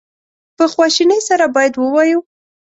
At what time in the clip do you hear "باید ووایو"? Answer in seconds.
1.55-2.19